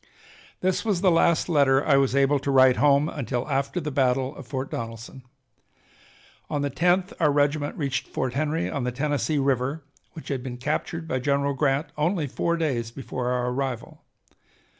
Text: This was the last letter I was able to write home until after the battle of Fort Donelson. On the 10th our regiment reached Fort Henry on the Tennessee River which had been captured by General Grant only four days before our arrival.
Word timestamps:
This 0.61 0.83
was 0.83 1.01
the 1.01 1.11
last 1.11 1.47
letter 1.47 1.85
I 1.85 1.95
was 1.95 2.15
able 2.15 2.39
to 2.39 2.49
write 2.49 2.77
home 2.77 3.07
until 3.07 3.47
after 3.47 3.79
the 3.79 3.91
battle 3.91 4.35
of 4.35 4.47
Fort 4.47 4.71
Donelson. 4.71 5.21
On 6.49 6.63
the 6.63 6.71
10th 6.71 7.13
our 7.19 7.31
regiment 7.31 7.77
reached 7.77 8.07
Fort 8.07 8.33
Henry 8.33 8.67
on 8.67 8.83
the 8.83 8.91
Tennessee 8.91 9.37
River 9.37 9.83
which 10.13 10.29
had 10.29 10.41
been 10.41 10.57
captured 10.57 11.07
by 11.07 11.19
General 11.19 11.53
Grant 11.53 11.89
only 11.99 12.25
four 12.25 12.57
days 12.57 12.89
before 12.89 13.27
our 13.31 13.51
arrival. 13.51 14.01